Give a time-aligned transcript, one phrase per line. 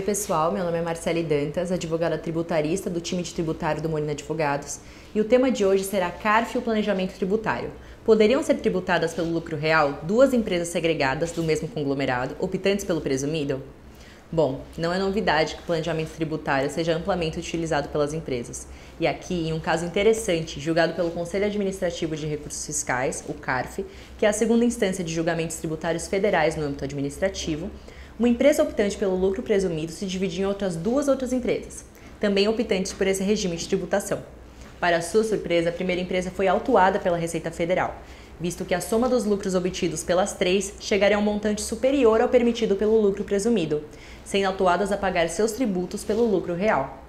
[0.00, 0.50] Oi, pessoal.
[0.50, 4.80] Meu nome é Marcele Dantas, advogada tributarista do time de tributário do Molina Advogados,
[5.14, 7.70] e o tema de hoje será CARF e o planejamento tributário.
[8.02, 13.62] Poderiam ser tributadas pelo lucro real duas empresas segregadas do mesmo conglomerado, optantes pelo presumido?
[14.32, 18.66] Bom, não é novidade que o planejamento tributário seja amplamente utilizado pelas empresas.
[18.98, 23.84] E aqui, em um caso interessante, julgado pelo Conselho Administrativo de Recursos Fiscais, o CARF,
[24.16, 27.70] que é a segunda instância de julgamentos tributários federais no âmbito administrativo,
[28.20, 31.86] uma empresa optante pelo lucro presumido se dividiu em outras duas outras empresas,
[32.20, 34.18] também optantes por esse regime de tributação.
[34.78, 37.96] Para sua surpresa, a primeira empresa foi autuada pela Receita Federal,
[38.38, 42.28] visto que a soma dos lucros obtidos pelas três chegaria a um montante superior ao
[42.28, 43.82] permitido pelo lucro presumido,
[44.22, 47.02] sendo autuadas a pagar seus tributos pelo lucro real.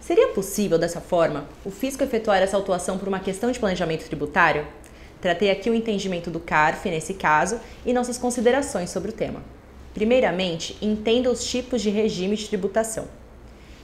[0.00, 4.66] Seria possível, dessa forma, o fisco efetuar essa autuação por uma questão de planejamento tributário?
[5.20, 9.54] Tratei aqui o entendimento do CARF nesse caso e nossas considerações sobre o tema.
[9.96, 13.06] Primeiramente, entenda os tipos de regime de tributação.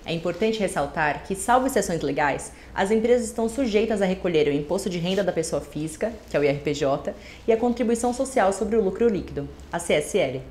[0.04, 4.90] É importante ressaltar que, salvo exceções legais, as empresas estão sujeitas a recolher o imposto
[4.90, 7.14] de renda da pessoa física, que é o IRPJ,
[7.48, 10.42] e a contribuição social sobre o lucro líquido, a CSL.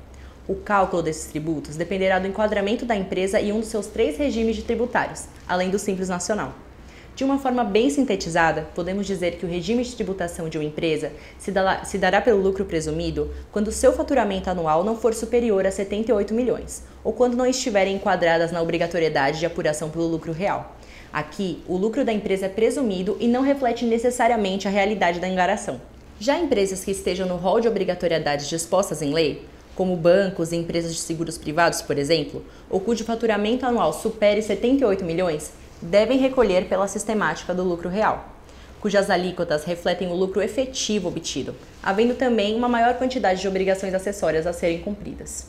[0.48, 4.56] O cálculo desses tributos dependerá do enquadramento da empresa e um dos seus três regimes
[4.56, 6.54] de tributários, além do Simples Nacional.
[7.14, 11.12] De uma forma bem sintetizada, podemos dizer que o regime de tributação de uma empresa
[11.38, 15.70] se dará, se dará pelo lucro presumido quando seu faturamento anual não for superior a
[15.70, 20.74] 78 milhões, ou quando não estiverem enquadradas na obrigatoriedade de apuração pelo lucro real.
[21.12, 25.78] Aqui, o lucro da empresa é presumido e não reflete necessariamente a realidade da engaração.
[26.18, 30.94] Já empresas que estejam no rol de obrigatoriedades dispostas em lei, como bancos e empresas
[30.94, 35.52] de seguros privados, por exemplo, ou cujo faturamento anual supere 78 milhões,
[35.82, 38.28] devem recolher pela sistemática do lucro real,
[38.80, 44.46] cujas alíquotas refletem o lucro efetivo obtido, havendo também uma maior quantidade de obrigações acessórias
[44.46, 45.46] a serem cumpridas.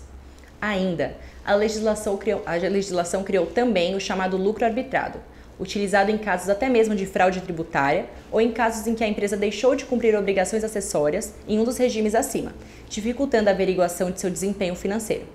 [0.62, 5.20] Ainda, a legislação criou, a legislação criou também o chamado lucro arbitrado,
[5.60, 9.38] utilizado em casos até mesmo de fraude tributária ou em casos em que a empresa
[9.38, 12.54] deixou de cumprir obrigações acessórias em um dos regimes acima,
[12.90, 15.26] dificultando a averiguação de seu desempenho financeiro.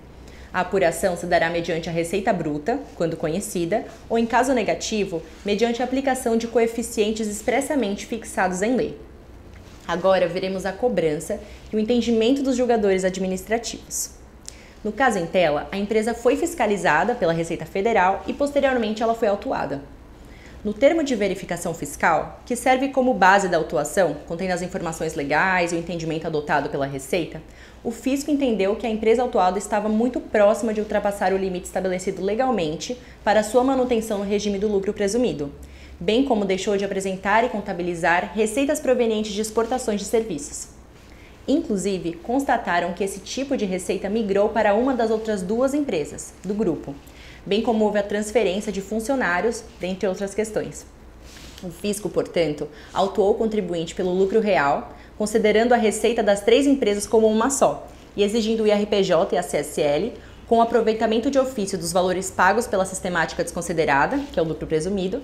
[0.51, 5.81] A apuração se dará mediante a receita bruta, quando conhecida, ou, em caso negativo, mediante
[5.81, 8.97] a aplicação de coeficientes expressamente fixados em lei.
[9.87, 11.39] Agora veremos a cobrança
[11.71, 14.11] e o entendimento dos julgadores administrativos.
[14.83, 19.27] No caso em tela, a empresa foi fiscalizada pela Receita Federal e posteriormente ela foi
[19.27, 19.81] autuada.
[20.61, 25.71] No termo de verificação fiscal, que serve como base da autuação, contendo as informações legais
[25.71, 27.41] e o entendimento adotado pela Receita,
[27.81, 32.21] o fisco entendeu que a empresa autuada estava muito próxima de ultrapassar o limite estabelecido
[32.21, 35.49] legalmente para sua manutenção no regime do lucro presumido,
[35.97, 40.67] bem como deixou de apresentar e contabilizar receitas provenientes de exportações de serviços.
[41.47, 46.53] Inclusive, constataram que esse tipo de receita migrou para uma das outras duas empresas do
[46.53, 46.93] grupo,
[47.45, 50.85] bem como houve a transferência de funcionários, dentre outras questões.
[51.63, 57.05] O fisco, portanto, autuou o contribuinte pelo lucro real, considerando a receita das três empresas
[57.05, 60.13] como uma só e exigindo o IRPJ e a CSL
[60.47, 65.21] com aproveitamento de ofício dos valores pagos pela sistemática desconsiderada, que é o lucro presumido,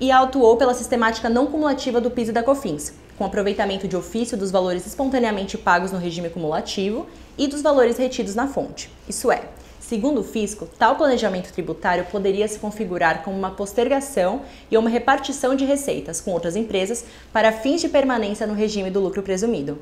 [0.00, 4.36] e autuou pela sistemática não cumulativa do PIS e da COFINS, com aproveitamento de ofício
[4.36, 8.90] dos valores espontaneamente pagos no regime cumulativo e dos valores retidos na fonte.
[9.08, 9.42] Isso é,
[9.86, 14.40] Segundo o fisco, tal planejamento tributário poderia se configurar como uma postergação
[14.70, 18.98] e uma repartição de receitas com outras empresas para fins de permanência no regime do
[18.98, 19.78] lucro presumido.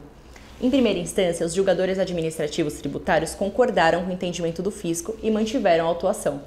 [0.60, 5.84] Em primeira instância, os julgadores administrativos tributários concordaram com o entendimento do fisco e mantiveram
[5.84, 6.42] a autuação.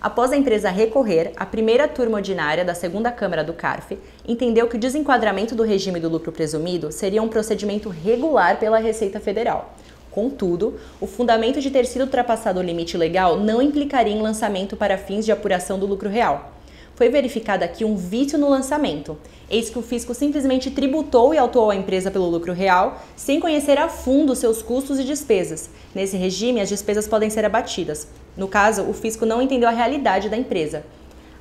[0.00, 4.76] Após a empresa recorrer, a primeira turma ordinária da segunda Câmara do CARF entendeu que
[4.76, 9.74] o desenquadramento do regime do lucro presumido seria um procedimento regular pela Receita Federal
[10.12, 14.98] Contudo, o fundamento de ter sido ultrapassado o limite legal não implicaria em lançamento para
[14.98, 16.52] fins de apuração do lucro real.
[16.94, 19.16] Foi verificado aqui um vício no lançamento,
[19.50, 23.78] eis que o fisco simplesmente tributou e autuou a empresa pelo lucro real, sem conhecer
[23.78, 25.70] a fundo seus custos e despesas.
[25.94, 28.06] Nesse regime, as despesas podem ser abatidas.
[28.36, 30.84] No caso, o fisco não entendeu a realidade da empresa.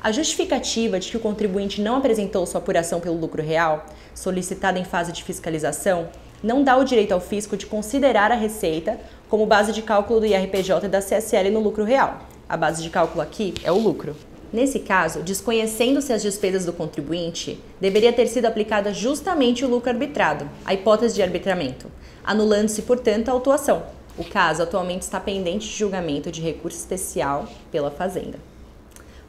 [0.02, 3.86] A justificativa de que o contribuinte não apresentou sua apuração pelo lucro real,
[4.16, 6.10] solicitada em fase de fiscalização,
[6.44, 9.00] não dá o direito ao fisco de considerar a receita
[9.30, 12.22] como base de cálculo do IRPJ e da CSL no lucro real.
[12.50, 14.16] A base de cálculo aqui é o lucro.
[14.52, 20.50] Nesse caso, desconhecendo-se as despesas do contribuinte, deveria ter sido aplicada justamente o lucro arbitrado,
[20.66, 21.90] a hipótese de arbitramento,
[22.24, 23.84] anulando-se, portanto, a autuação.
[24.18, 28.38] O caso atualmente está pendente de julgamento de recurso especial pela Fazenda.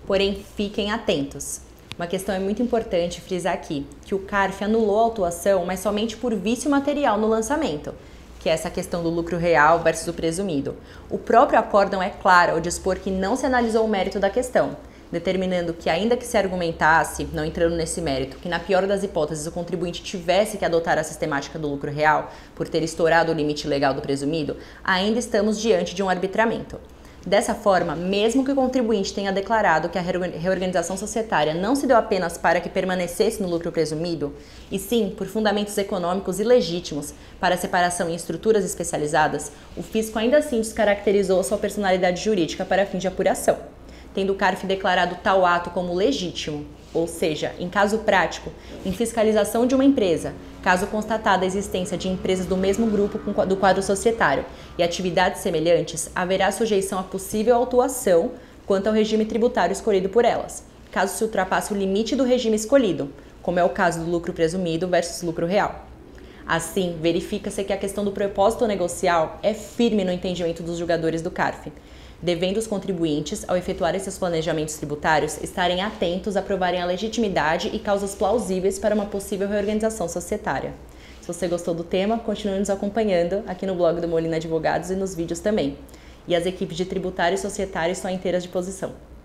[0.05, 1.61] Porém, fiquem atentos.
[1.97, 6.17] Uma questão é muito importante frisar aqui, que o CARF anulou a autuação, mas somente
[6.17, 7.95] por vício material no lançamento,
[8.41, 10.75] que é essa questão do lucro real versus o presumido.
[11.11, 14.75] O próprio acórdão é claro ao dispor que não se analisou o mérito da questão,
[15.13, 19.47] determinando que, ainda que se argumentasse, não entrando nesse mérito, que na pior das hipóteses
[19.47, 23.69] o contribuinte tivesse que adotar a sistemática do lucro real por ter estourado o limite
[23.69, 26.81] legal do presumido, ainda estamos diante de um arbitramento.
[27.25, 31.97] Dessa forma, mesmo que o contribuinte tenha declarado que a reorganização societária não se deu
[31.97, 34.35] apenas para que permanecesse no lucro presumido,
[34.73, 40.61] e sim por fundamentos econômicos ilegítimos para separação em estruturas especializadas, o fisco ainda assim
[40.61, 43.57] descaracterizou sua personalidade jurídica para fim de apuração
[44.15, 48.53] tendo o CARF declarado tal ato como legítimo, ou seja, em caso prático,
[48.85, 53.57] em fiscalização de uma empresa, caso constatada a existência de empresas do mesmo grupo do
[53.57, 54.45] quadro societário
[54.79, 58.31] e atividades semelhantes, haverá sujeição a possível autuação
[58.65, 63.11] quanto ao regime tributário escolhido por elas, caso se ultrapasse o limite do regime escolhido,
[63.43, 65.87] como é o caso do lucro presumido versus lucro real.
[66.47, 71.31] Assim, verifica-se que a questão do propósito negocial é firme no entendimento dos julgadores do
[71.31, 71.73] CARF,
[72.23, 77.79] devendo os contribuintes, ao efetuar esses planejamentos tributários, estarem atentos a provarem a legitimidade e
[77.81, 80.73] causas plausíveis para uma possível reorganização societária.
[81.21, 84.97] Se você gostou do tema, continue nos acompanhando aqui no blog do Molina Advogados e
[84.97, 85.77] nos vídeos também.
[86.27, 88.93] E as equipes de tributário e societário estão inteiras de posição.